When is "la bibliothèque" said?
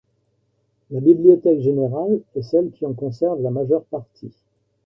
0.89-1.61